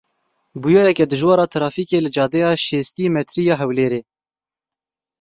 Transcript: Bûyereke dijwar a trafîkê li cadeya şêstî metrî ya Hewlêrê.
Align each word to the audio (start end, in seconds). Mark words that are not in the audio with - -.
Bûyereke 0.61 1.05
dijwar 1.11 1.39
a 1.43 1.47
trafîkê 1.53 1.99
li 2.03 2.09
cadeya 2.15 2.51
şêstî 2.65 3.05
metrî 3.15 3.43
ya 3.49 3.55
Hewlêrê. 3.61 4.01